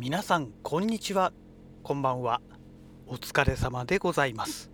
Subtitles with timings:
[0.00, 1.32] 皆さんこんにちは。
[1.82, 2.40] こんばんは。
[3.08, 4.70] お疲れ様でございます。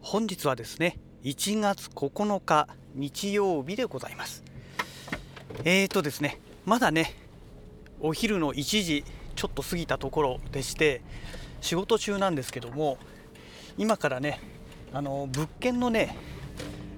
[0.00, 4.42] 本日はですね1月9日日曜日でございます。
[5.64, 7.14] えーとですねまだね
[8.00, 9.04] お昼の1時
[9.36, 11.02] ちょっと過ぎたところでして
[11.60, 12.96] 仕事中なんですけども
[13.76, 14.40] 今からね
[14.94, 16.16] あの物件のね、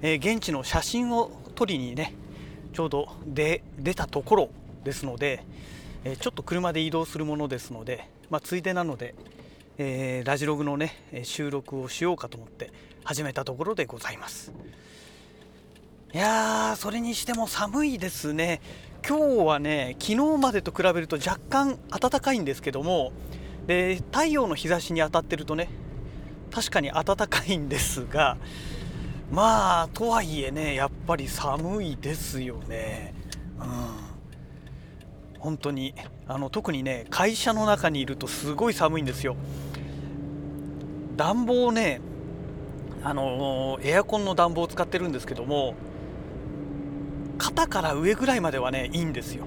[0.01, 2.13] えー、現地の写真を撮りにね
[2.71, 4.49] ちょうどで出たところ
[4.85, 5.43] ですので
[6.05, 9.15] えちょっと車で移動するものですので、まあ、ついでなので、
[9.77, 12.71] えー、ラジログのね収録をしようかと思って
[13.03, 14.51] 始めたところでございます。
[16.13, 18.61] いやーそれにしても寒いですね。
[19.07, 23.11] 今日はね昨日までと比べると若干暖かいんですけども
[23.67, 25.67] で太陽の日差しに当たってるとね
[26.51, 28.37] 確かに暖かいんですが
[29.31, 33.13] まあとはいえねやっぱり寒いですよね。
[33.59, 34.02] うん。
[35.43, 35.93] 本当に。
[36.25, 39.35] あの特にね会社の中にいるとすごい寒いんですよ。
[41.17, 41.99] 暖房ね
[43.03, 45.75] あのエアコンの暖房を使ってるんですけども
[47.37, 49.43] 肩から上ぐらいまではねいいんですよ。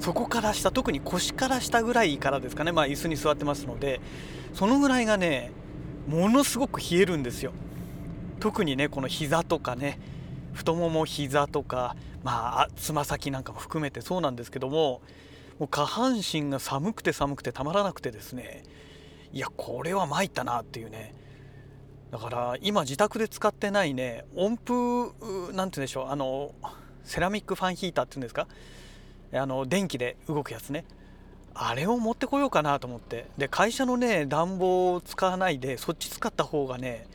[0.00, 4.00] そこから下特に腰から下ぐらいからですかねまあ椅子に座ってますので
[4.52, 5.52] そのぐらいがね
[6.08, 7.52] ものすごく冷えるんですよ。
[8.40, 10.00] 特にねこの膝とかね
[10.54, 11.94] 太もも膝とか
[12.28, 15.00] まあつま先なんかも含めてそうなんですけども
[15.58, 18.64] もう下半身が寒くて寒くてたまらなくてですね
[19.32, 21.14] いやこれは参ったなっていうね。
[22.10, 26.54] だから今自宅で使ってないね温風なんて言うんでしょうあの
[27.02, 28.46] セラミックファンヒーターっていうんですか？
[29.32, 30.84] あの電気で動くやつね。
[31.54, 33.26] あれを持ってこようかなと思って。
[33.38, 37.06] で会社のね暖房を使わないでそっち使った方がね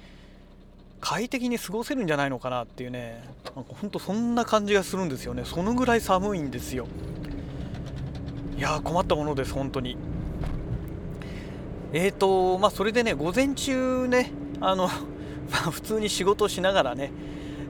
[1.03, 3.21] 快適に過ごせるんじゃないのかなっていうね。
[3.53, 5.43] なんかほんとそんな感じがするんですよね。
[5.43, 6.87] そのぐらい寒いんですよ。
[8.57, 9.97] いや困ったものです本当に。
[11.91, 14.31] えーとまあそれでね午前中ね
[14.61, 14.87] あの、
[15.51, 17.11] ま、普通に仕事しながらね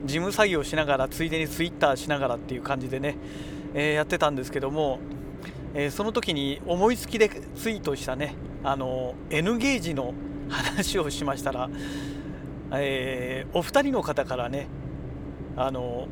[0.04, 3.16] 事務作業しながらついでにツイッターしながらっていう感じでね、
[3.74, 5.00] えー、やってたんですけども、
[5.74, 10.14] えー、その時に思いつきでツイートしたねあの N ゲージの
[10.48, 11.68] 話をしましたら
[12.72, 14.66] えー、お二人の方からね
[15.56, 16.08] あの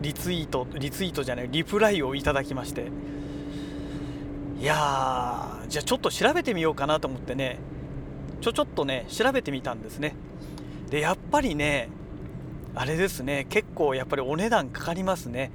[0.00, 2.88] リツイートリツイートじゃないリプライをいただきまして
[4.60, 7.58] いやじゃあちょっと調べてみようかなと思ってね
[8.40, 10.16] ちょちょっとね調べてみたんですね。
[10.90, 11.88] でやっぱりね
[12.74, 15.52] あれですね結構やっぱりお値段かかりますね。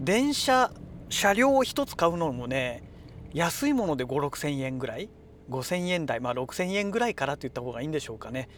[0.00, 0.72] 電車
[1.10, 2.82] 車両を1つ買うのもね
[3.34, 5.10] 安いもので5 6千円ぐらい。
[5.50, 8.48] 5000円台、まあ、6000円ぐらいからって言った方がいいんでしょうかね。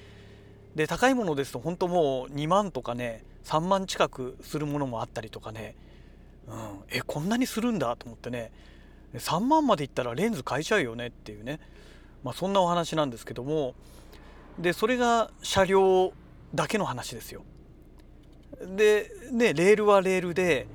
[0.75, 5.75] で高いものですと本当もう2万とかね3万近くするものもあったりとかね、
[6.48, 6.54] うん、
[6.88, 8.53] えこんなにするんだと思ってね。
[9.14, 11.60] 3万までいったらレンズ買えちゃうよねっていうね、
[12.25, 13.74] まあ、そんなお話なんですけども。
[14.59, 16.12] でそれが車両
[16.54, 17.42] だけの話ですよ。
[18.76, 20.66] でねレールはレールで、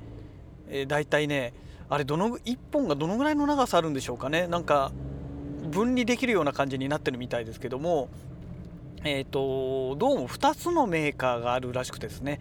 [0.68, 1.54] えー、だいたいね
[1.88, 4.46] あれどの1本がどのぐらいの長さあるんでしょうかね。
[4.46, 4.92] なんか
[5.68, 8.08] 分離できるような感じになってるみたいですけども、
[9.04, 12.40] えーと、どうも2つのメーカーがあるらしくてですね。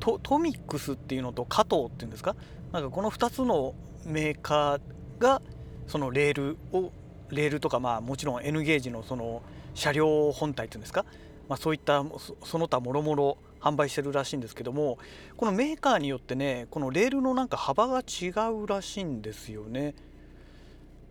[0.00, 2.36] トトミックスっていうのと加藤っていうんですか？
[2.72, 4.80] なんかこの2つのメーカー
[5.18, 5.40] が
[5.86, 6.92] そのレールを
[7.30, 9.42] レールとかまあもちろん N ゲージのその
[9.74, 11.04] 車両本体っていうんですか、
[11.48, 12.04] まあ、そういった
[12.44, 14.98] その他もろもろ販売してるらしいんですけども
[15.36, 19.94] このメーカーによってねこのレールのなんか幅が違うらしいんですよね。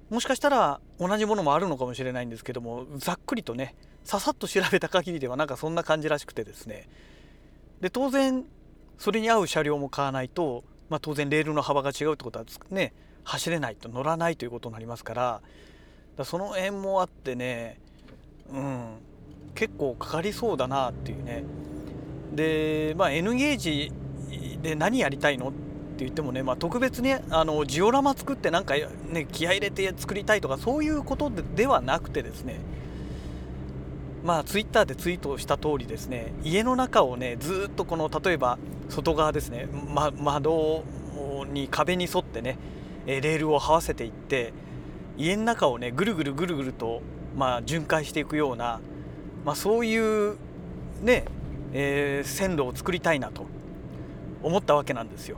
[0.09, 6.87] もしかしたら同じものもあるのかもしれないんですけどもざっくりとねささっと調べた限りではなんかそんな感じらしくてですね。
[7.81, 8.45] で当然
[8.97, 12.93] それに合う車両も買わないと、まあ、当然レールの幅が違うってことはね
[13.23, 15.41] 走れないと乗らないということになりますから。
[16.17, 17.79] だその辺もあってね
[18.51, 18.85] うん
[19.55, 21.43] 結構かかりそうだなっていうね。
[22.33, 23.91] でまあ N ゲージ
[24.61, 25.51] で何やりたいのっ
[26.03, 32.59] って言ってもね、まあ、特別にあのジオラマ作ってなんか、ね、気合入れて作りたいとかそういうことでではなくてですね
[34.23, 38.57] まあツイッターでツイートした通りですね家の中をねずっとこの例えば
[38.89, 40.83] 外側ですね、ま、窓
[41.51, 42.57] に壁に沿ってね
[43.05, 44.53] レールを這わせていって
[45.17, 47.01] 家の中をねぐるぐるぐるぐると、
[47.35, 48.79] まあ、巡回していくような、
[49.45, 50.37] まあ、そういう
[51.01, 51.25] ね、
[51.73, 53.45] えー、線路を作りたいなと
[54.41, 55.37] 思ったわけなんですよ。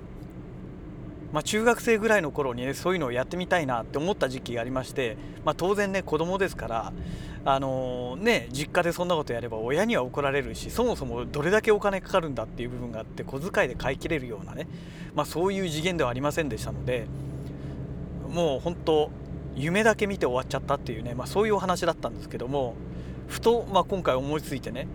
[1.33, 6.93] まあ、中学生ぐらいの頃にねそういうのをやってみたいなって思った時期がありまして、まあ、当然ね子供ですから
[7.43, 14.67] あのー、ね実家でそんなことやれば親には怒られるしそもそもどれだけお金かかるんだっていう部分があって小遣いで買い切れるようなね、
[15.13, 17.07] まあ、そういう次元ではありませんでしたので、
[18.29, 19.11] もう本当
[19.55, 22.75] 夢だけ見て終わっちゃったっていうね、まあ、そういうお話だったんですけども
[23.27, 24.87] ふと、まあ、今回思いついてね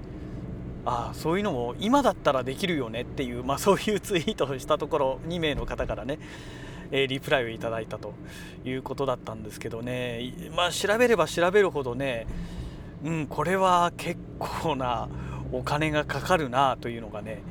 [0.84, 6.18] ああそういうのも今だったらできるよねっていう、まあ、そういうツイートをしたところ2名の方からね、
[6.90, 8.14] え、リプライをいただいたと
[8.64, 10.32] いうことだったんですけどね。
[10.56, 12.26] まあ調べれば調べるほどね
[13.04, 15.08] うんこれは結構な
[15.52, 17.42] お金がかかるなというのがね、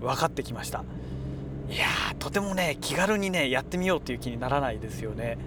[0.00, 0.84] うん、分かってきました。
[1.68, 1.86] いや
[2.18, 5.38] とてもね気軽にねやってみようっていう気にならないですよね。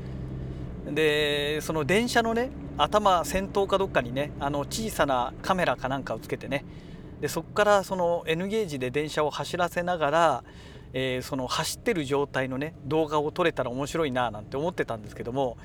[0.89, 6.66] でその電車のね頭先頭かどっかにねあの小さなカメラかなんかをつけてね
[7.22, 10.44] でそこからその N ゲージで電車を走らせながら、
[10.94, 15.57] えー、その走ってる状態のね動画を撮れたら面白いななんて思ってたんですけども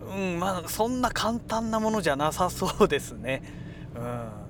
[0.00, 3.42] うんまあそんな簡単なものじゃなさそうですね。
[3.96, 4.42] うん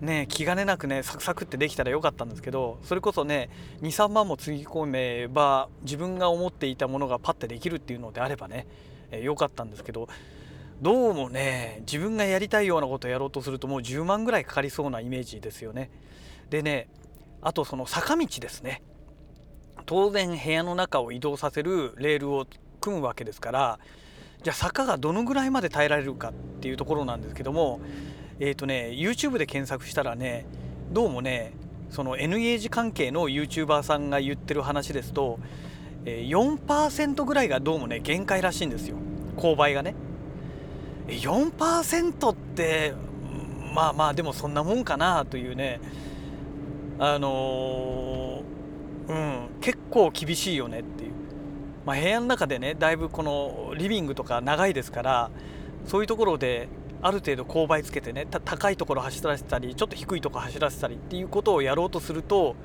[0.00, 3.48] ね気兼ねなくねサクサクってできたらよかったんですけどそれこそね
[3.80, 8.66] 23万もつぎ込めば自分が思っていたものがパッてできるっていうのであればね
[9.10, 10.06] 良、えー、かったんですけど
[10.82, 15.90] どうもね自分がやりたいようなことをやろうとするともう10万ぐらいかかりそうなイメージですよね。
[16.50, 16.88] でね
[17.40, 18.82] あとその坂道ですね。
[19.86, 22.46] 当然部屋の中を移動させるレールを
[22.80, 23.78] 組むわけですから
[24.42, 27.80] じゃあ坂がどのぐらいまで耐えられるかっていうところなんですけども
[28.40, 30.44] えっ、ー、とね YouTube で検索したらね
[30.90, 31.52] どうもね
[31.90, 35.38] その N ゲージ関係の YouTuber さんが言ってる話ですと
[36.04, 38.96] 4%ぐらいがどうもね限界らしいんですよ。
[39.36, 39.94] 勾配がね。
[41.08, 42.94] 4%って
[43.74, 45.80] まあまあでもそんなもんかなというね。
[46.98, 51.12] あのー、うん結構厳しいよねっていう、
[51.84, 55.30] まあ、部屋の中でねだいぶこのリビングとか長いですから
[55.86, 56.68] そういうところで
[57.02, 62.56] ある程度勾配つけてね高いところ走らせたりちょっと低いところ走らせたりっていうことをやろうとすると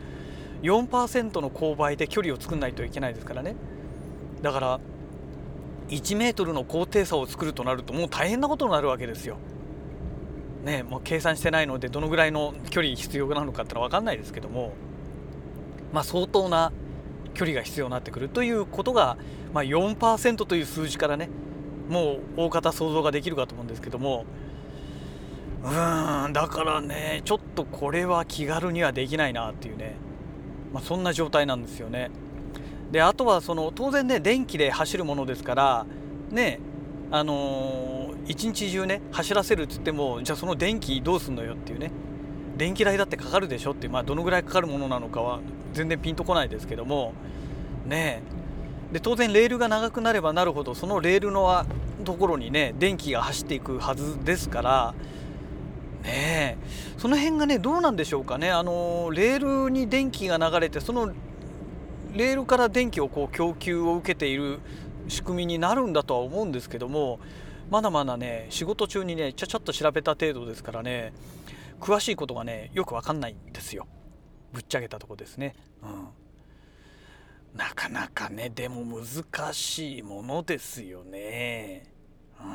[0.64, 3.56] 4%の勾配で距離を作んないといけないですからね。
[4.42, 4.80] だから
[5.92, 9.38] 1メートルの高低差を作るとなるともう大変なことになるわけですよ。
[10.64, 14.74] ね、もう計算してないのでどのぐらいの距離必要なのかってのは分かんないですけども、
[15.92, 16.72] まあ、相当な
[17.34, 19.18] 距離が必要になってくるということが、
[19.54, 21.30] まあ、4%という数字からね
[21.90, 24.26] もう大方想像ができるかと思うんですけども
[25.64, 29.96] うーんだからねちょっとこれは気軽にはできないなっていうね、
[30.74, 32.12] まあ、そんな状態なんですよね。
[32.92, 35.86] であとはその当然ね電気で走るものですから
[36.30, 36.60] ね
[37.10, 41.92] あのー、一日中ね走らせるっつってもじゃあその電気どうすんのよっていうね。
[42.58, 45.40] 電気代だってかかるでしょって、まあ、どのぐらいかかるものなのかは
[45.74, 47.14] 全然ピンとこないですけども
[47.88, 48.22] ね。
[48.92, 51.66] で当然レールが長くなればなるほどそのレールの
[52.04, 54.94] ところにね電気が走っていくはずですから
[56.04, 56.58] ね。
[56.98, 58.52] その辺がねどうなんでしょうかね。
[58.52, 61.12] あのレールに電気が流れてその
[62.14, 64.60] レールから電気をこう供給を受けている
[65.08, 67.20] 仕組みになるんだとは思うんですけども
[67.70, 71.14] まだまだね仕事中にねちゃちゃっと調べた程度ですからね
[71.80, 73.88] 詳しいことがねよく分かんないんですよ
[74.52, 75.56] ぶっちゃけたとこですね。
[75.82, 81.84] うん、なかなかねでも難しいものですよね。
[82.40, 82.48] うん、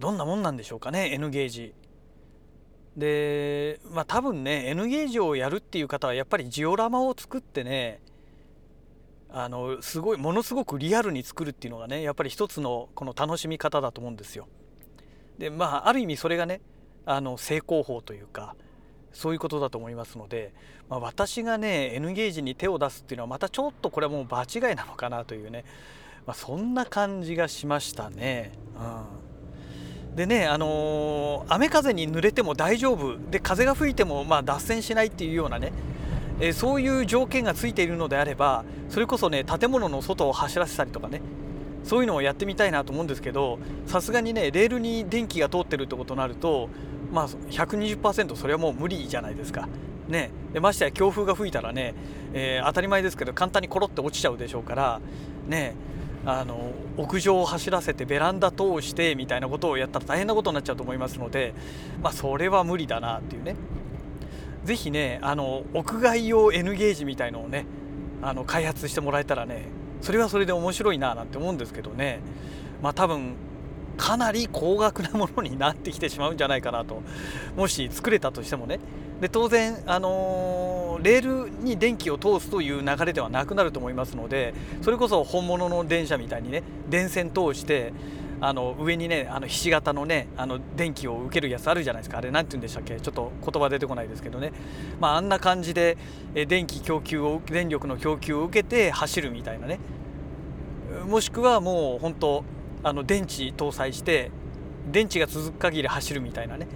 [0.00, 1.74] どんなもんなんでしょうかね N ゲージ。
[2.96, 8.00] でまあ多分ね N ゲージをやるっていう方はやっぱりジオラマを作ってね
[9.30, 14.46] あのすごいものすごくリアルに作るっていうのがねやっぱり一つのこの楽しみ方だと思うんですよ。
[15.38, 16.60] でまあある意味それがね
[17.04, 18.54] あの成功法というか
[19.12, 20.52] そういうことだと思いますので、
[20.88, 25.64] まあ、私がね N ゲージに手を出すっていうのはまたちょっとこれはもう場違いなのかなというね、
[26.26, 28.52] まあ、そんな感じがしましたね。
[28.76, 28.82] う
[29.20, 29.23] ん
[30.16, 33.18] でね、あのー、雨風に濡れても大丈夫。
[33.30, 35.72] で風が吹いてもまあ脱線しないっていうようなね、
[36.40, 41.20] えー、そういう条件がついているのであればそれこそね建物の外を走らせたりとかね。
[41.82, 46.70] そういうのをやってみたいなと思うんですけどさすがにねレールに電気が通ってるってことになると
[47.12, 49.68] まあ120%それはもう無理じゃないですか。
[50.08, 51.94] ね、でましてや強風が吹いたらね、
[52.34, 55.00] えー、当たり前ですけど簡単にコロって落ちちゃうでしょうから
[55.46, 55.74] ね。
[56.26, 61.54] あの屋上を走らせてベランダ通してみたいなことをやったら大変なことになっちゃうと思いますので、
[62.02, 63.56] まあ、それは無理だなっていうね。
[64.64, 67.66] 是非ねあの屋外用 N ゲージみたいのをね
[68.22, 69.66] あの開発してもらえたらね
[70.00, 72.20] それはそれで面白いななんて思うんですけどね。
[72.82, 73.34] まあ多分
[73.96, 77.02] かなり高額なものになってきてしまうんじゃないかなと。
[77.56, 78.80] もし作れたとしてもね。
[79.20, 87.92] で当然、あのー、レールに電気を通すという流れではなくなると思いますのでそれこそ本物の電車みたいにね電線通して
[88.40, 92.18] あの上にねあのひし形のねあの電気を受けるやつあるじゃないですか。
[92.18, 93.00] あれ何て言うんでしたっけ？
[93.00, 94.52] ちょっと言葉出てこないですけどね、
[95.00, 95.96] まあ、あんな感じで
[96.34, 99.78] 電気供給を電力の供給を受けて走るみたいなね。
[101.06, 102.44] もしくはもう本当
[102.84, 104.30] あの電池搭載して
[104.92, 106.68] 電池が続く限り走るみたいなね。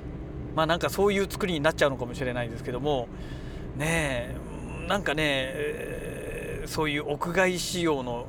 [0.56, 3.06] まあなんかそういう作りになっちゃうのかもしれないですけども
[3.76, 5.54] ねえなんかね、
[6.66, 8.26] そういう屋外仕様の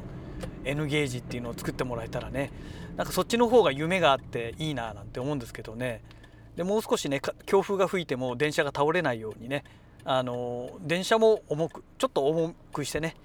[0.65, 2.51] N ゲージっていうのを作ってもらえたらね
[2.97, 6.03] なんかそっちの方が夢があっていいななんて思うんですけどね。
[6.57, 9.63] でもう少しね強風が吹いても電車が倒れないようにね
[10.03, 13.15] あの電車も重くちょっと重くしてね、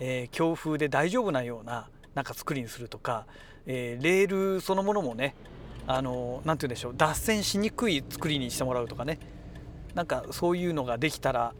[0.00, 3.26] えー、強風で大丈夫なようななんか作りにするとか、
[3.66, 5.34] えー、レールそのものもね
[5.86, 9.18] あの何て言うんでしょう脱線しにくい作りにしてもらうとかね。
[9.94, 11.52] なんかそういうのができたら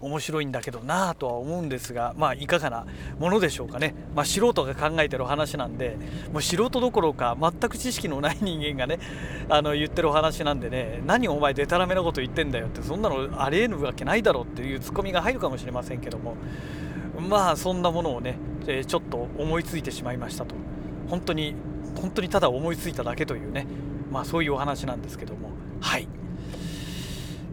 [0.00, 2.86] 面白いんだけどなぁとは思うんですがまあいかがな
[3.18, 5.96] ものでしょうかね、まあ、素人が考えてる話なんで
[6.32, 8.98] もう素人どころか全く知識のない人間がね
[9.50, 16.36] あの言ってるお話なんでね何お前でたらめなこと言ってんだよってそんなのありえぬわけないだろうっていうツッコミが入るかもしれませんけども
[17.18, 20.54] まあそんなものをねちょっと思いついてしまいましたと。
[21.10, 21.54] 本当に
[22.00, 23.66] 本当にただ思いついただけというね。
[24.10, 25.50] まあそういうお話なんですけども。
[25.80, 26.08] はい。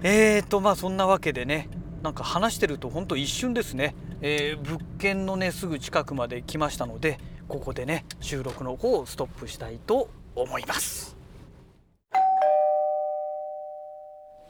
[0.04, 1.70] えーとまあそんなわけでね。
[2.04, 11.18] なんか話してると本当一瞬ですね、えー、物件のねすぐ近くまで来ましたのでここでね収録の方をストップしたいと思います。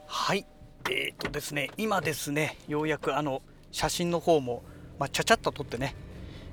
[0.06, 0.46] はい。
[0.90, 4.62] えーとですね今ですねようやくあの写真の方も、
[4.98, 5.94] まあ、ちゃちゃっと撮ってね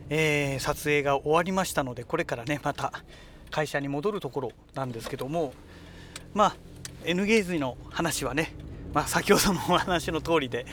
[0.10, 2.92] えー、撮影が終わりましたのでこれからねまた
[3.52, 5.54] 会社に戻るところなんですけども
[6.34, 6.56] まあ
[7.06, 8.54] N ゲーズの話はね、
[8.94, 10.66] まあ、先ほどのお話の通りで、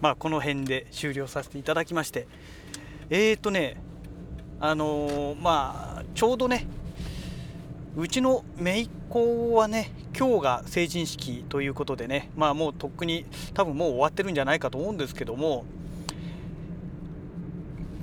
[0.00, 2.26] まあ、この辺で終了させていただきまして
[3.10, 3.76] え、ー、とね
[4.60, 6.66] あのー、まあちょうどね
[7.96, 15.64] うちの姪っ子はね今日が成人式ということでねまあもうとっくに多分もう終わってるんじゃないかと思うんですけども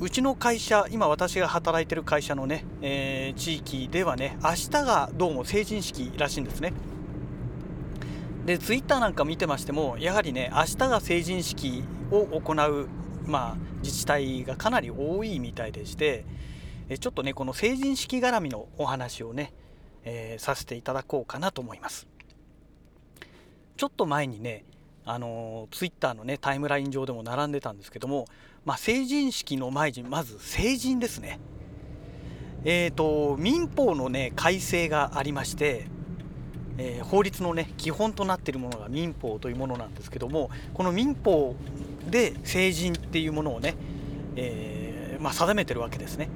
[0.01, 6.73] うちの会社今私が働いてる会社のね、えー、地域ではね明日がどうも成人式らしいんですね。
[8.47, 12.87] でツイッターなんか見てましてもやはりね明日が成人式を行う、
[13.27, 16.25] まあ、自治体がかなり多いみたいでして
[16.99, 19.53] ちょっとねこの成人式絡みのお話をね、
[20.03, 22.07] えー、させていただこうかなと思います。
[23.77, 24.65] ちょっと前にね
[25.05, 28.25] あのツイッターのねタイムライン上でも並んでたんですけども
[28.65, 31.39] まあ、成人式の前にまず成人ですね。
[32.63, 35.87] えーと、民法の、ね、改正がありまして、
[36.77, 41.55] えー、法律の、ね、基本となっているものが民法というものなんですけどもこの民法
[42.09, 43.75] で成人っていうものをね、
[44.35, 46.29] えー、まあ、定めてるわけですね。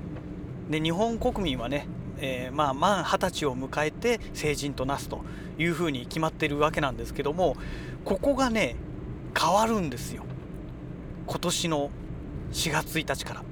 [0.69, 5.21] で日本国民はね、えー、まあ、満二十歳を迎えて成人となすと
[5.59, 7.55] いうふうに決まってるわけなんですけども
[8.03, 8.75] ここがね
[9.39, 10.23] 変わるんですよ
[11.27, 11.91] 今年の
[12.55, 13.43] 4月1日から、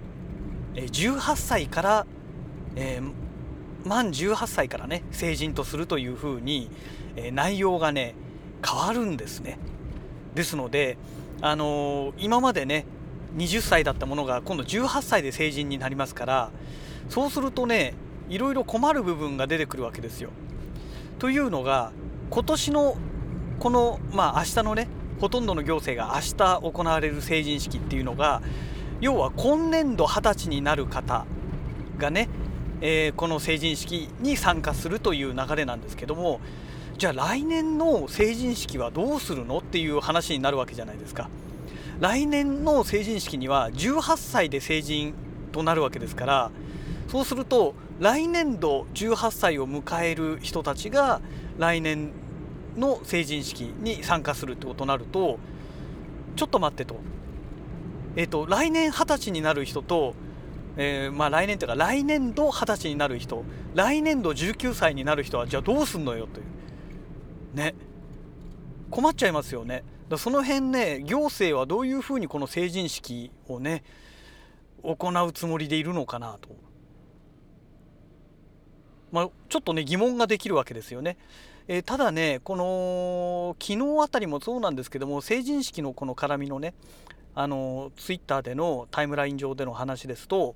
[0.75, 2.07] え18歳から、
[2.77, 6.71] えー、満18歳からね成人とするというふうに、
[7.17, 8.15] え内容がね
[8.65, 9.59] 変わるんですね
[10.35, 10.97] ですので、
[11.41, 12.85] あのー、今までね
[13.35, 16.51] 20歳だったものが今度18歳で成人になりますから
[17.09, 17.95] そうするとね
[18.29, 20.29] いろいろ困る部分が出てくるわけですよ。
[21.19, 21.91] というのが
[22.29, 22.95] 今年の
[23.59, 24.87] このまあ明日のね
[25.19, 28.41] ほとんどの行政が明日行われる成人式っていうのが
[29.01, 31.25] 要は今年度20歳になる方
[31.97, 32.29] がね、
[32.81, 36.39] えー、この成人式に参加するという流れなんですけども
[36.97, 41.29] じゃあ来年の成人式はどうするのっていう話になるわけじゃないですか。
[41.99, 45.13] 来年の成人式には18歳で成人
[45.51, 46.51] となるわけですから
[47.07, 51.21] そうすると来年度18歳を迎える人たちが
[51.57, 52.11] 来年
[52.75, 55.37] の成人式に参加するってことになると
[56.35, 56.95] ちょっと待ってと。
[58.15, 60.13] えーと、来年二十歳になる人と、
[60.77, 63.43] えー、まあ、来年というか来年度二十歳になる人。
[63.75, 66.45] 来年度19歳になる人はじゃあどうすんのよという。
[67.55, 67.75] ね。
[68.89, 69.83] 困っちゃいますよね。
[70.09, 73.83] だその辺ね行政はどういうふうにこの成人式をね
[74.83, 76.49] 行うつもりでいるのかなと、
[79.11, 81.17] まあ、ちょっとね疑問ができるわけですよね。
[81.67, 86.73] えー、ただねこの昨日あたりもそうなんですけども成人式のこの絡みのね
[87.35, 90.55] あのツイッターでのタイムライン上での話ですと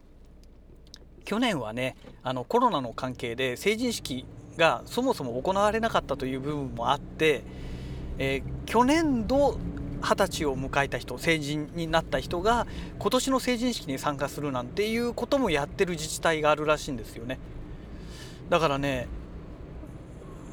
[1.26, 4.26] 去年はねあのコロナの関係で成人式
[4.58, 7.44] がそもそも行われなかったという部分もあって、
[8.18, 9.58] えー、去年度
[10.02, 12.68] 二十歳を迎えた人成人になった人が
[13.00, 17.40] 今年の成人式に参加するなんていうこともやってる自治体があるらしいんですよね
[18.50, 19.08] だからね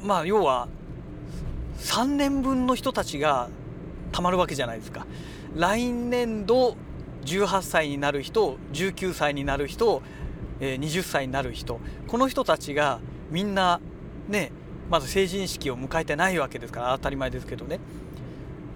[0.03, 0.67] まあ要は
[1.79, 3.49] 3年分の人たちが
[4.11, 5.05] たまるわけじゃないですか。
[5.55, 6.75] 来年度
[7.25, 10.01] 18歳になる人19歳になる人、
[10.59, 12.99] 20歳になる人この人たちが
[13.31, 13.81] みんな
[14.27, 14.51] ね
[14.89, 17.79] まず成人式を迎えてないわけですから当たり前ですけどね。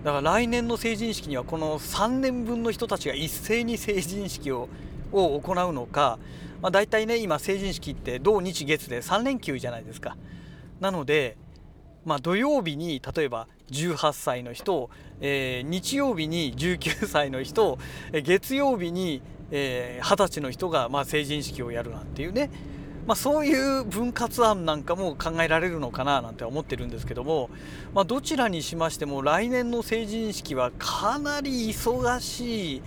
[0.03, 4.69] だから来年の成人式にはこの3年分の人たちが一斉に成人式を
[5.11, 6.19] を行うのか、
[6.61, 10.15] まあ、大体ね今成人式って土日月で3連休じゃないですか。
[10.79, 11.35] なので、
[12.05, 14.89] まあ、土曜日に例えば18歳の人、
[15.21, 17.77] えー、日曜日に19歳の人
[18.11, 22.49] 月曜日に、えー、歳の人が、まあ、成人式をやるなんていうね。
[23.07, 27.49] まあ、そういう分割案なんかも考えられるのかななんて思ってるんですけども、
[27.95, 32.81] まあ、どちらにしましても来年の成人式はかなり忙しい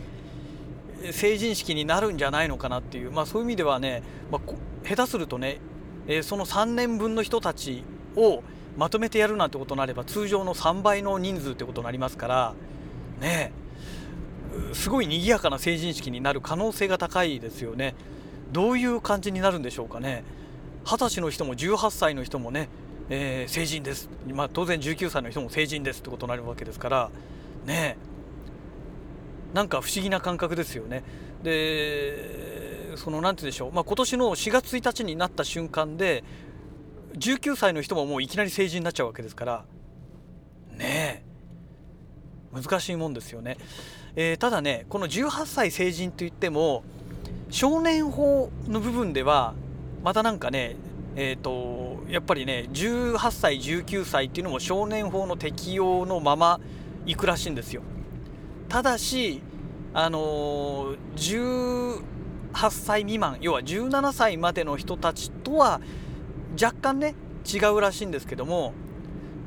[1.10, 5.58] 成人式になるんじゃないのかなっていう、まあ、そういう意味ではね、まあ、下手するとね、
[6.06, 7.82] えー、その3年分の人たち
[8.14, 8.44] を
[8.76, 12.54] まとめてやるなんてことになれば通常の3倍の人数ってことになりますから
[13.20, 13.52] ね
[14.72, 17.94] すごい賑やかな成人式になる可能性が高いですよね。
[18.52, 20.24] どういう感じになるんでしょうかね。
[20.84, 22.68] 二十歳の人も18歳の人もね、
[23.08, 27.10] えー、成人です、まあ、当然19歳の人も成人ですってことになるわけですから
[27.66, 27.96] ね
[29.54, 31.04] なんか不思議な感覚ですよね。
[31.42, 36.24] でその何て言うんでしょう、まあ、今年の4月1日になった瞬間で
[37.14, 39.64] 19歳の人ももういきなり成人になっちゃうわけですから
[40.70, 41.24] ね
[42.54, 43.56] え難しいもんですよね、
[44.16, 46.84] えー、ただねこの18歳成人といっても
[47.50, 49.54] 少年法の部分では
[50.02, 50.76] またなんかね
[51.14, 56.58] えーと、やっぱりね18歳19歳っていうのも少年法の適用のまま
[57.04, 57.82] いくらしいんですよ。
[58.68, 59.42] ただし
[59.92, 62.00] あのー、
[62.54, 65.82] 18歳未満要は17歳までの人たちとは
[66.60, 67.14] 若干ね
[67.52, 68.72] 違うらしいんですけども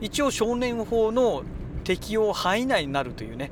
[0.02, 1.44] 一応少年法の
[1.84, 3.52] 適用範囲内になるというね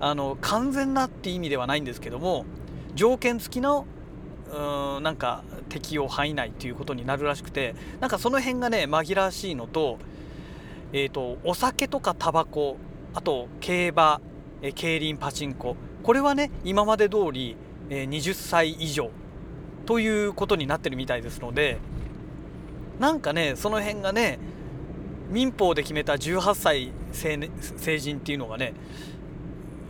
[0.00, 2.44] あの完全なって意味ではないんですけども
[2.94, 3.86] 条件付きの
[4.50, 9.98] うんなんか適用範囲内っていうことになるらしくてなんかその辺がね紛らわしいのと,、
[10.92, 12.76] えーと、お酒とかタバコ
[13.14, 14.20] あと競馬、
[14.62, 17.56] え競輪パチンコこれはね今まで通り、
[17.90, 19.10] え、20歳以上
[19.86, 21.78] ということになってるみたいですので
[22.98, 24.38] なんかねその辺がね
[25.30, 28.74] 民法で決めた18歳成人っていうのがね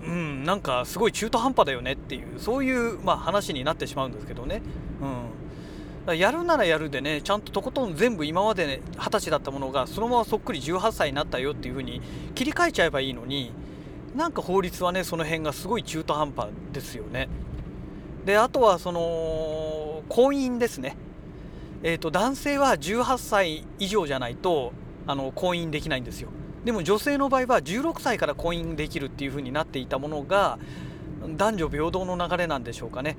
[0.06, 4.62] うん、なんかすごい中途半端だよねっていうそういう、まあ、話になってしまうんですけどね、
[6.06, 12.00] うん、やるならやるでねちゃんととことん全部今まで、ね、20歳だったものがそのままそっくり18歳になったよっていう風に
[12.36, 13.50] 切り替えちゃえばいいのに
[14.14, 17.28] なんか法律はねその辺がすごい中途半端ですよね。
[18.24, 20.96] であとはその婚姻ですね。
[21.86, 24.72] えーと男性は18歳以上じゃないと
[25.06, 26.30] あの婚姻できないんですよ。
[26.64, 30.58] でも女性の場合は16歳から婚姻できるっていう風になっていたものが
[31.36, 33.16] 男女平等の流れなんでしょうかね。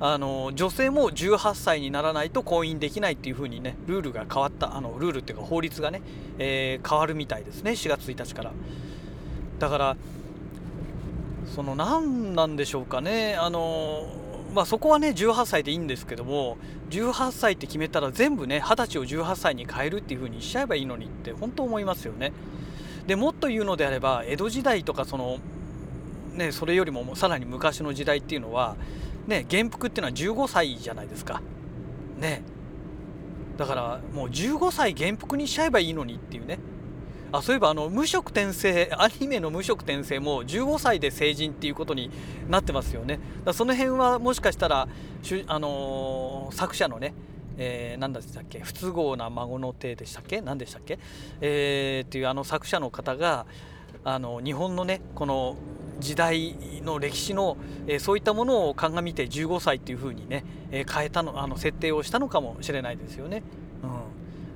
[0.00, 6.02] あの女性も18歳にならないと婚姻できないっていう風にねルールが変わったあのルールっていうか法律がね、
[6.38, 7.70] えー、変わるみたいですね。
[7.70, 8.52] 4月1日から。
[9.58, 9.96] だから
[11.54, 13.36] その何なんでしょうかね。
[13.36, 16.58] あのまあ、そこはね18歳でいいんですけども
[16.90, 22.32] 18歳って決めたら全部ね20歳を18歳に変えるっていう風にしちゃえばいいのにって本当思いますよね。
[23.06, 25.38] でもっと言うのであれば江戸時代とかその、
[26.34, 28.76] ね、それよりもさらに昔の時代っていうのは、
[29.26, 31.40] ね、元服っていうのは15歳じゃないですか。
[32.18, 32.42] ね
[33.56, 36.58] だからもう15歳元服にしちゃえばいいのにっていうね
[37.32, 42.10] あそういえばあの無色転生アニメの無色転生も15歳で成人っていうことに
[42.48, 43.20] なってますよね。
[43.44, 44.88] だその辺はもしかしたら
[45.46, 47.14] あのー、作者のね
[47.62, 50.40] えー、何でしたっけ不都合な孫の手でしたっけ？
[50.40, 50.98] 何でしたっけ、
[51.42, 53.44] えー、っていうあの作者の方が
[54.02, 55.56] あの日本のねこの
[55.98, 63.42] 時代の歴史の、えー、そういったものを鑑みて15歳っていうふうにね、えー、変えたのあの設定をしたのかもしれないですよね。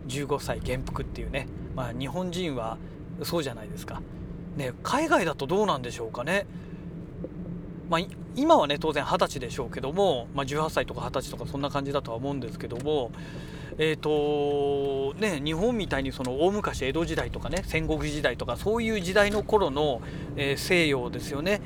[0.08, 2.78] 15歳元服っていうね、まあ、日本人は
[3.22, 4.02] そうじゃないですか。
[4.56, 6.46] ね、海外だとどうなんでしょうかね。
[7.88, 8.00] まあ、
[8.36, 13.12] 今はね当然二十歳でしょうけども、まあ、18歳とか二十歳とかそんな感じだとは思うんですけども
[13.78, 20.00] えっ、ー、とね日本みたいにその大昔江戸時代とかね戦国時代とかそういう時代の頃の、
[20.36, 21.60] えー、西洋ですよね、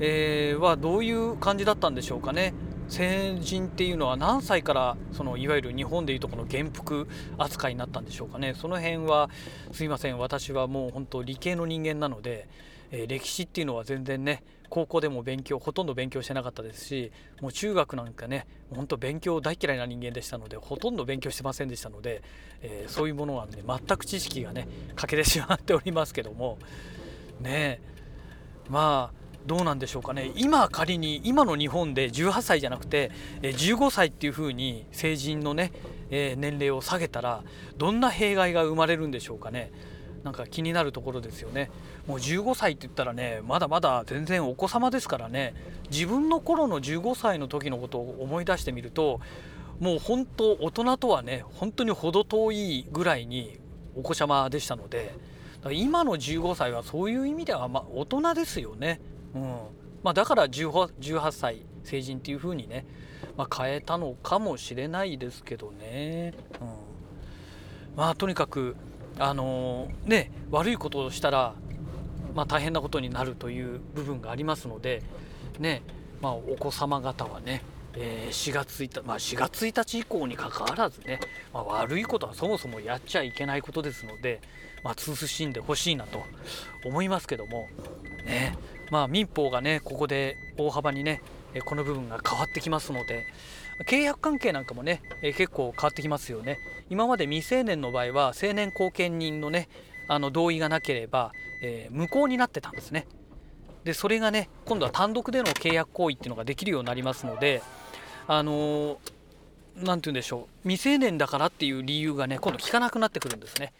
[0.00, 2.54] えー、はどういう感じだったんでしょうかね。
[2.90, 8.54] 成人っていうのは何歳からそのいわゆる日本でいうとこの元服扱いになったんでしょうかね。
[8.54, 9.30] その辺は
[9.72, 10.18] すいません。
[10.18, 12.48] 私はもう本当理系の人間なので
[12.90, 22.22] えー、歴史っていうのは全然ね高校でも勉強ほとんど勉強してなかったですしもう中学なんかねほんと勉強大嫌いな人間でしたのでほとんど勉強してませんでしたので、
[22.62, 26.58] えー、そういうものはね全く知識がね欠けてしまっておりますけども。
[27.40, 27.80] ね
[28.68, 30.32] まあどうなんでしょうかね。
[30.36, 33.10] 今仮に今の日本で18歳じゃなくて
[33.42, 35.72] 15歳っていう風に成人のね、
[36.10, 37.42] 年齢を下げたら
[37.76, 39.72] どんな弊害が生まれるんでしょうかね。
[40.22, 41.70] なんか気になるところですよね。
[42.06, 45.54] もう15歳って言ったらねまだまだ全然お子様ですからね。
[45.90, 49.20] 自分の頃の15歳の時のことを思い出してみると
[49.78, 53.58] もう本当大人とはね本当に程遠いぐらいに
[53.96, 55.14] お子様でしたので
[55.72, 59.00] 今の15歳はそういう意味ではま大人ですよね。
[59.34, 59.42] うん
[60.02, 62.86] まあ、だから 18, 18歳成人っていう風にね、
[63.36, 66.32] まあ、変えたのかもしれないですけどね。
[66.60, 66.68] うん、
[67.96, 68.76] まあとにかく
[69.18, 71.54] あのー、ね悪いことをしたら、
[72.34, 75.02] まあ、大変なことになるという部分がありますので
[75.58, 75.82] ね
[76.20, 77.62] まあ、お子様方はね、
[77.94, 81.20] えー、4月1日、まあ、4月1日以降にかかわらずね、
[81.52, 84.40] まあ、悪いことはそもそもやっちゃいけないことですので、
[84.84, 86.22] まあ、慎んでほしいなと
[86.84, 87.68] 思いますけども
[88.24, 88.56] ね
[88.90, 91.22] まあ民法がねここで大幅にね
[91.64, 93.26] この部分が変わってきますので
[93.86, 96.58] 契約関係なんかもね結構変わってきますよね。
[96.90, 99.68] 今まで未成年の場合は成年後見人のね
[100.06, 103.06] あの同意がなければ、えー、無効になってたんですね。
[103.84, 107.62] でそれがね今度は単独での契約行為っていうのができるようになりますので
[108.32, 109.00] あの
[109.74, 110.68] 何、て言うんでしょう。
[110.68, 113.72] 未成年だからっていう理由がね今度効かなくなってくるんですね。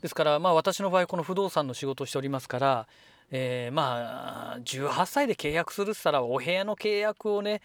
[0.00, 2.86] ですからまあ私の場合この不動産の仕事をしておりますから
[3.30, 7.60] えー、まあ18歳で契約するっったらお部屋の契約をね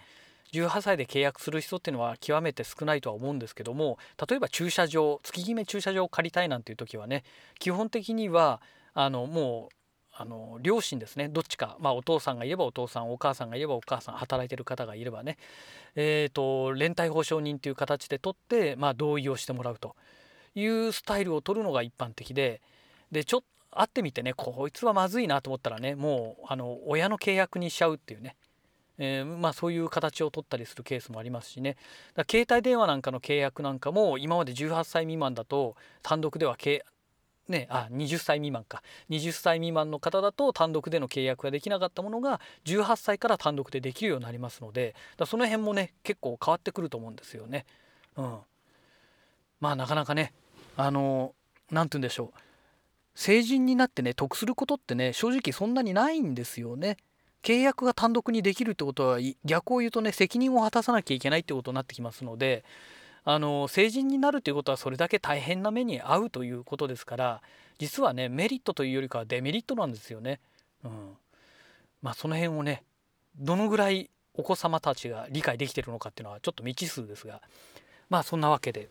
[0.54, 3.98] 18歳で契約する人っていうのは極めて少ないとは思うんですけども
[4.30, 7.24] 例えば駐車場月決め駐車場を借りたいなんていう時はね
[7.60, 8.62] 基本的には
[8.94, 9.75] あのもう
[10.18, 11.28] あの両親ですね。
[11.28, 15.38] どっちか、まあ、お父さんがいればお父さんお母さんがいればお母さん働いてる方がいればね、
[15.96, 19.96] えーと、連帯保証人という形で取って、まあ、同意をしてもらうと
[20.56, 22.62] いうスタイルを取るのが一般的で。
[23.12, 28.36] でちょっと会ってみてねこいつはまずいなと思ったらねもうあの親の契約にしちゃうっていうね、
[28.98, 31.76] えー、まあ、そういう形を取ったりするケースもありますしね。
[32.16, 36.56] だ携帯電話なんかの契約なんかも今まで18歳未満だと単独では
[37.48, 38.82] ね、あ20歳未満か
[39.12, 47.66] 20歳未満の方だと単独での契約ができなかったものが18歳から単独でできるようになりますのでだその辺もね結構変わってくると思うんですよね。
[48.18, 48.38] うん、
[49.60, 50.34] まあなかなかね
[50.76, 51.36] あの
[51.70, 52.40] 何て言うんでしょう
[53.14, 56.98] 成人になってね得することってね正直そんなにないんですよね。
[57.44, 62.66] 契約が単独にできるってことは逆を言うとね責任を果たさなきゃいけないってことになってきますので
[63.28, 67.42] あの成人になるということはそれだけ大変な目に遭うということですから
[67.80, 70.40] 実はねメリットというよりかはデメリットなんですよね。
[70.84, 70.92] うん、
[72.02, 72.84] まあその辺をね
[73.38, 77.42] どのぐらいお子様たちが理解できてるのかっていうのはちょっと未知数ですが
[78.10, 78.90] まあそんなわけで、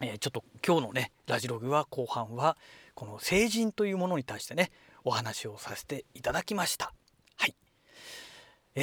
[0.00, 2.56] えー、ちょっと今日のねラジログは後半は
[2.94, 4.70] この成人というものに対してね
[5.04, 6.92] お話をさせていただきました。
[7.36, 7.54] はい。
[8.74, 8.82] え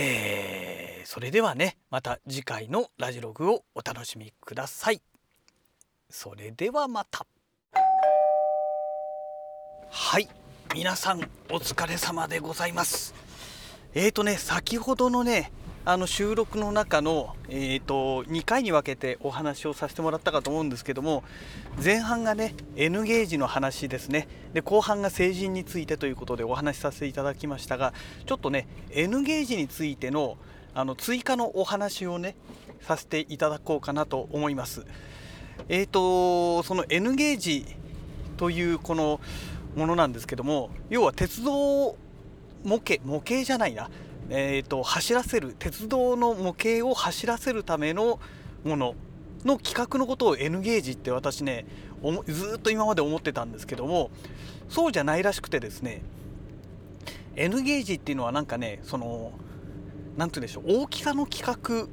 [0.82, 5.02] ー、それではねまた次回のラジログをお楽しみください。
[6.10, 7.28] それではまた。
[9.92, 10.28] はい
[10.74, 11.20] 皆さん
[11.52, 13.14] お疲れ様でございます。
[13.94, 15.52] えーとね先ほどのね
[15.88, 21.24] あの収録の中の、えーと、2回に分けてお話をさせてもらったかと思うんですけども
[21.82, 24.28] 前半がね N ゲージの話ですね。
[24.54, 27.94] で後半が成人についてということでお話しさせていただきましたが
[28.26, 30.40] ちょっとね N ゲージについての
[30.76, 32.36] あの追加のお話をね
[32.82, 34.86] させていただこうかなと思います。
[35.70, 37.66] えーとその N ゲージ
[38.38, 39.22] というこの
[39.76, 41.96] ものなんですけども要は鉄道
[42.64, 43.90] 模型模型じゃないな。
[44.30, 48.20] えーと、走らせる鉄道の模型を走らせるための
[48.64, 48.96] もの
[49.46, 51.66] の企画のことを N ゲージって私ね
[52.26, 54.10] ずっと今まで思ってたんですけども
[54.68, 56.02] そうじゃないらしくてですね
[57.36, 59.32] N ゲージっていうのはなんかねその
[60.18, 61.90] 何て言うんでしょう大きさの規格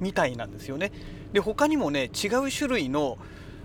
[0.00, 0.92] みたいなんですよね。
[1.32, 3.18] で他にもね違う種類の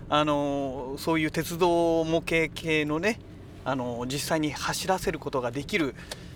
[0.08, 3.20] あのそういう鉄道模型系のね
[3.64, 5.94] あの実際に走らせることができる、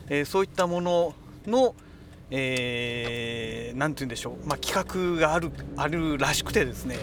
[0.08, 1.14] えー、そういったもの
[1.46, 1.74] の
[2.30, 6.98] 何、えー、て言うんでしょう、まあ、企画があるあるらしくてですね、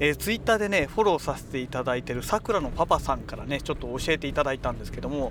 [0.00, 5.30] えー、ツイッターでねフォローさせていただいてるさくらのパパさんからねちょっと教えていただいたんですけども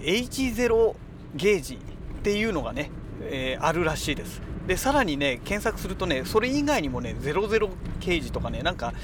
[0.00, 0.94] H0
[1.34, 1.78] ゲージっ
[2.22, 2.90] ていうのがね、
[3.24, 4.42] えー、あるらしいです。
[4.66, 8.94] でさらにね検索するとねそれ以外にもね00ゲージとかねなんか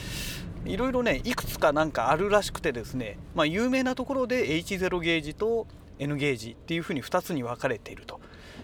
[0.65, 5.67] いろいろねいくつかなんかあるらしくてですねまあ有名なところで H0 ゲージと
[5.99, 8.21] N ゲージっていうふうに2つに分かれていると。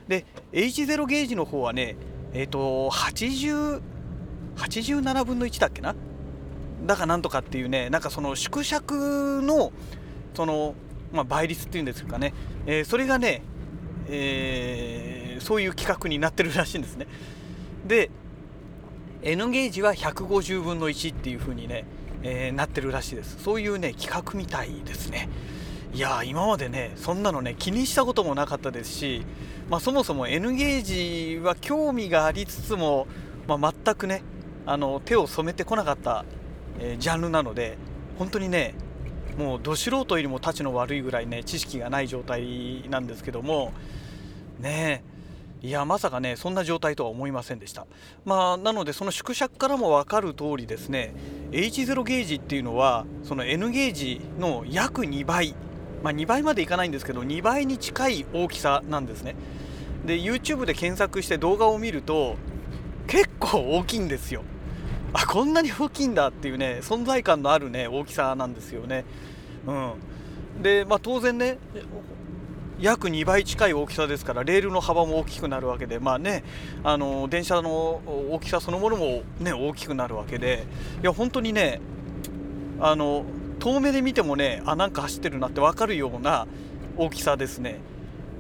[0.07, 1.97] で H0 ゲージの方はね
[2.33, 3.81] えっ、ー、と80
[4.57, 5.95] 87分の1だっけな？
[6.87, 9.73] だかなんとかっていうねなんかその縮尺の
[10.35, 10.75] その、
[11.13, 12.35] まあ、倍率っていうんですかね、
[12.67, 13.43] えー、それがね、
[14.09, 17.07] えー、そういう企画になってるらしいんですね。
[17.87, 18.11] で
[19.23, 21.85] N ゲージは150分の1っていう風にね、
[22.23, 23.43] えー、なってるらしいです。
[23.43, 25.29] そういうね企画みたいですね。
[25.95, 29.23] いや今までねそんなのね気にしたこともなかったですし、
[29.71, 30.83] まあ、そもそも N ゲー
[31.37, 33.07] ジは興味がありつつも、
[33.47, 34.23] まあ、全くね
[34.67, 36.25] あの手を染めてこなかった、
[36.81, 37.79] えー、ジャンルなので
[38.19, 38.75] 本当にね
[39.39, 43.73] もうど素人よりもたちの悪いぐらいね知識がない状態なんですけども
[44.59, 45.05] ね
[45.65, 47.87] いやまさかねそんな状態とは思いませんでした。
[48.27, 51.15] まあなのでその縮尺からも分かる通りですね
[51.53, 55.55] H0 ゲージっていうのはその N ゲージの約2倍。
[56.03, 59.37] まあ、2倍までいかないんですけど2倍に近い大きさなんですね。
[60.05, 62.37] で YouTube で検索して動画を見ると
[63.07, 64.43] 結構大きいんですよ。
[65.15, 69.07] あこんなに大きいんだっていうね存在感のあるね大きさなんですよね。
[69.67, 71.57] うん、で、まあ、当然ね
[72.81, 76.43] 約2倍近い大きさですからレールの幅も大きくなるわけでまあね
[76.83, 80.65] あの電車の大きさそのものもね大きくなるわけで
[81.03, 81.81] いや本当にね
[82.81, 83.25] あの
[83.61, 86.47] 遠目で見てもねあなんか走ってるなって分かるような
[86.97, 87.81] 大きさですね。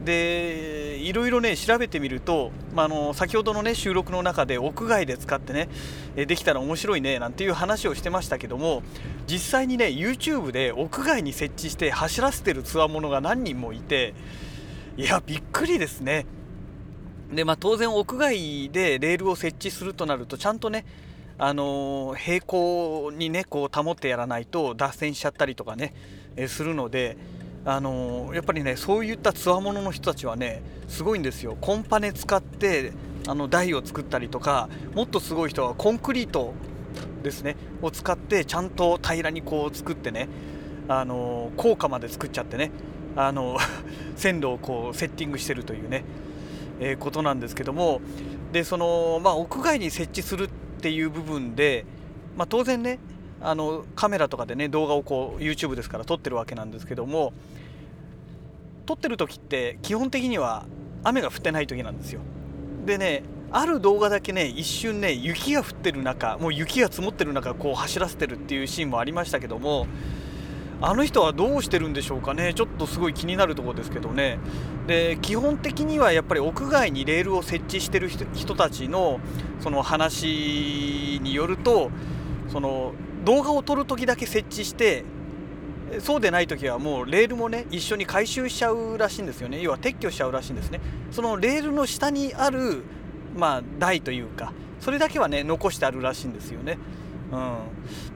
[0.05, 5.69] でいろいろね調べてみると、まあ、の先ほどのね収録の中で屋外で使ってね
[6.14, 8.83] できたら面白いねなんていう話をしてましたけども
[9.27, 14.14] 実際にね YouTube で屋外に設置して走らせてるつわものが何人もいて
[14.97, 16.27] いやびっくりですね。
[17.33, 20.85] でまあ当然屋外でレールを設置するとなるとちゃんとね
[21.37, 25.95] あの平行にねこう保ってやらないと脱線しちゃったりとかね、
[26.47, 27.17] するので
[27.66, 31.57] あのやっぱりねそういったつわものの人たちはねすごいんですよ。
[31.61, 32.92] コンパネ使って
[33.27, 36.53] あの台を作ったりとかもっとすごい人はコンクリート
[37.22, 40.29] ですねを使ってちゃんと平らにこう作ってね
[40.88, 42.70] あの効果まで作っちゃってね
[43.16, 43.57] あの
[44.16, 46.05] 線路をこうセッティングしてるというね、
[46.81, 48.03] えー、ことなんですけども
[48.53, 50.48] でその、まあ、屋外に設置するっ
[50.81, 51.87] ていう部分で、
[52.37, 52.98] まあ、当然ね
[53.44, 57.33] あのカメラとかでね動画をこう YouTube ですから撮ってるわけなんですけども
[58.87, 60.66] 撮ってる時って基本的には
[61.02, 62.20] 雨が降ってない時なんですよ。
[62.87, 69.87] でねある動画だけね一瞬ね雪が降ってる中もう雪が積もってる中こう走らせてるっていうシーンもありましたけども
[70.80, 72.52] あの人はどうしてるんでしょうかね。
[72.52, 74.38] ちょっとすごい気になるとこですけどね。
[74.87, 79.20] で基本的にはやっぱり屋外にレールを設置してる人たちの
[79.61, 81.90] その話によると
[82.48, 82.92] その
[83.24, 85.04] 動画を撮る時だけ設置して
[86.00, 89.60] そうでない時はもうレールもね一緒に回収しちゃうらしいんですよね。
[89.60, 90.80] 要は撤去しちゃうらしいんですね。
[91.10, 92.82] そのレールの下にある
[93.37, 96.78] まあ台というかそれだけはね残してあるらしいんですよね。
[97.32, 97.58] うん、っ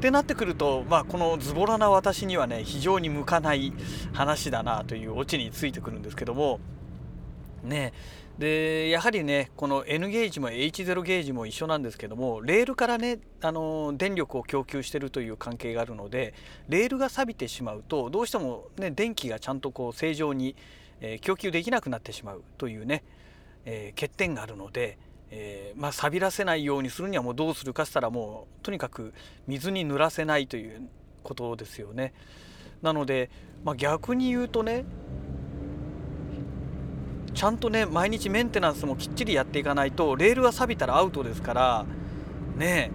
[0.01, 3.73] てなってくると、まあ、このズボラな私にはね非常に向かない
[4.13, 6.61] 話だなというオチについてくるんですけども
[7.63, 7.93] ね
[8.39, 16.35] でやはりねこの N ゲージも H0 ゲージも一緒なんですけどもレールからねあの電力を供給してるという関係があるので
[16.69, 20.55] レールが錆びてしまうとどうしてもね電気がちゃんとこう正常に、
[21.01, 23.03] えー、供給できなくなってしまうというね、
[23.65, 24.99] えー、欠点があるので、
[25.31, 29.13] えー、まあ、錆びらせないようにするにはもうどうするかしたらもうとにかく
[29.49, 30.89] 水に濡らせないという
[31.25, 32.15] ことですよね。
[32.83, 33.31] なので、
[33.65, 34.85] まあ、逆に言うとね
[37.35, 41.87] ちゃんとね毎日メンテナンスもきっちりやっていかないとレールが錆びたらアウトですから
[42.57, 42.91] ね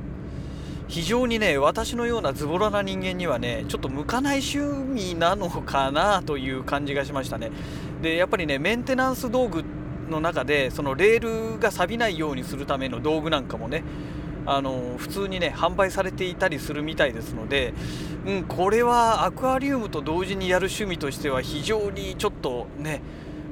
[0.88, 4.60] 非常にね私のようなズボラな人間にはねちょっと向かない趣
[4.94, 7.52] 味なのかなという感じがしましたね。
[8.02, 9.64] でやっぱりねメンテナンス道具
[10.10, 13.84] の中でそのレールが錆びないようにするための道具なんかもね
[14.46, 17.74] あの普通にね販売されていたりするみたいですので、
[18.26, 23.02] うん、これはアクアリウムと同時にやる趣味としては非常にちょっとね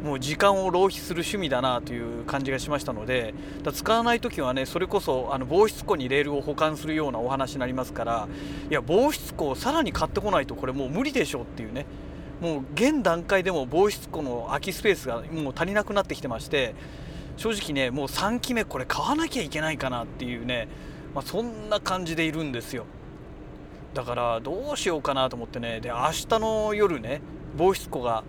[0.03, 3.33] もう時間を浪費する趣味だなという感じがしましたので
[3.71, 8.27] 使わない時はねそれこそあの防湿庫にレールを保管するようなお話になりますから
[8.69, 11.85] いや防湿庫をさらに買ってこないとこれもう無理でしょっていうね
[12.41, 16.73] もう現段階でも防湿庫の空きスペースがもう足りなくなってきてまして
[17.37, 20.67] 正直ねもう3期目これ買わなきゃいけないかなっていうね、
[21.13, 22.85] まあ、そんな感じでいるんですよ。
[23.93, 27.21] だからどうしようかなと思ってねで明日の夜ね
[27.57, 28.23] 防湿庫が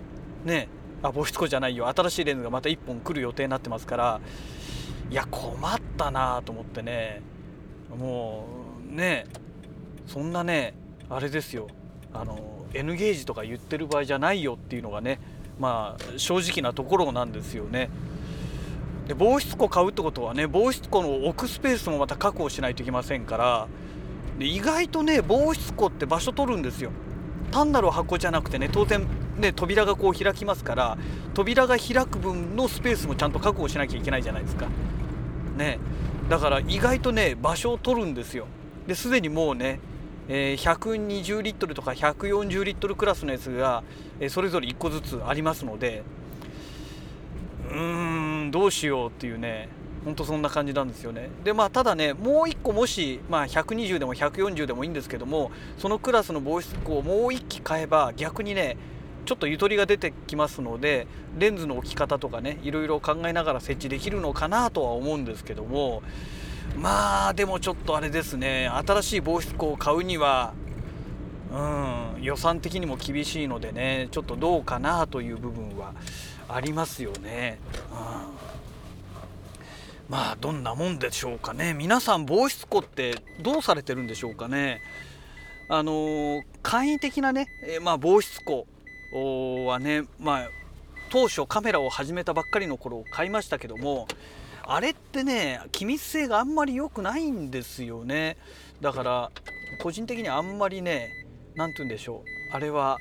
[0.44, 0.68] ね
[1.02, 1.88] あ防湿庫じゃないよ。
[1.88, 4.20] 新しいレンズがまた1本来る予定になってますから。
[5.10, 7.22] いや困ったなと思ってね。
[7.98, 8.46] も
[8.90, 9.26] うね
[10.06, 10.74] そんなね
[11.10, 11.68] あれですよ。
[12.14, 15.18] あの N ゲージとか言ってる場合じゃないよっていうのがね
[15.58, 17.90] まあ正直なところなんですよね。
[19.06, 23.68] で防湿庫買うってことはね防湿庫の置くスペースもまた確保しないといけませんから。
[24.38, 26.90] で意外とね防湿庫って場所取るんですよ。
[27.50, 29.06] 単なる箱じゃなくてね当然
[29.42, 30.96] ね扉がこう開きますから
[31.34, 34.68] 扉が開く分のスペースもちゃんと確保しなきゃいけないじゃないですか。
[35.56, 35.78] ね
[36.30, 38.46] だから意外とね場所を取るんですよ。
[38.86, 39.80] ですでにもうね
[40.28, 43.82] えー、120リットルとか140リットルクラスのやつが、
[44.20, 46.04] えー、それぞれ1個ずつありますので
[47.70, 49.68] うーんどうしようっていうね
[50.04, 51.30] ほんとそんな感じなんですよね。
[51.44, 58.76] でまあただねもう1個もし、まあ、120でも140でもいいんですけどもそのクラスの防湿庫をもう1機買えば逆にね
[59.24, 61.06] ちょっとゆとりが出てきますので
[61.38, 66.02] レンズの置き方とかねいろいろ考えながら設置できるのかなとは思うんですけども
[66.76, 70.54] まあでもちょっとあれですね新しい防湿庫を買うには
[71.52, 75.92] うん予算的にも厳しいのでねちょっとどうかなという部分は
[76.48, 77.58] ありますよね。
[77.90, 77.98] うん。
[80.08, 81.72] まあどんなもんでしょうかね。
[81.72, 84.80] 皆さん防湿庫ってどうされてるんでしょうかね。
[85.68, 88.66] あの簡易的なね、えまあ、防湿庫
[89.12, 90.48] はねまあ
[91.10, 94.08] 当初カメラを始めたばっかりの頃買いましたけども
[94.64, 98.36] あれってね気密性があんまり良くないんですよね。
[98.80, 99.30] だから
[99.80, 101.10] 個人的にあんまりね
[101.54, 102.54] 何て言うんでしょう。
[102.54, 102.98] あれは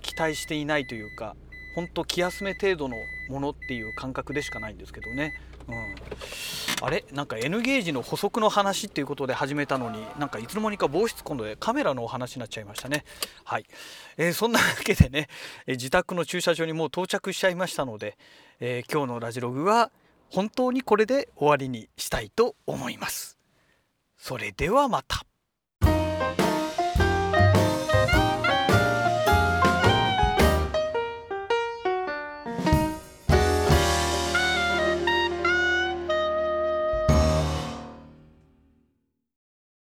[0.00, 1.34] 期待していないというか
[1.74, 2.96] ほんと気休め程度の
[3.28, 5.32] ものっていう感覚でしかないんですけどね。
[5.68, 7.04] うん、あれ？
[7.12, 13.04] なんか N ゲージの補足の話っていうことで始めたのになんかいつの間にか防湿今度でカメラのお話になっちゃいましたね。
[13.44, 13.66] はい、
[14.16, 15.28] えー、そんなわけでね、
[15.66, 18.16] えー、自宅の駐車場にもう到着しちゃいましたので、
[18.60, 19.90] えー、今日のラジログは
[20.30, 23.38] 本当にこれで終わりにしたいと思います。
[24.16, 25.27] それではまた。